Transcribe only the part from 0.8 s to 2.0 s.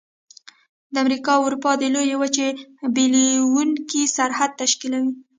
د امریکا او اروپا د